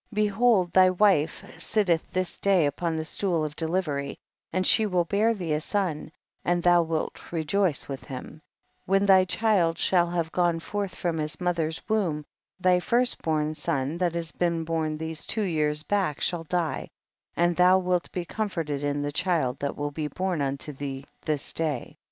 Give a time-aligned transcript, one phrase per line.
[0.09, 0.23] 63.
[0.25, 4.17] Behold thy wife sitteth this day upon the stool of delivery,
[4.51, 6.11] and she will bear thee a son
[6.43, 8.41] and thou wilt rejoice with him;
[8.87, 12.25] when thy child shall have gone forth from his mother's womb,
[12.59, 16.87] thy first born son that has been born these two years back shall die,
[17.35, 21.53] and thou wilt be comforted in the child that will be born unto thee this
[21.53, 21.95] day.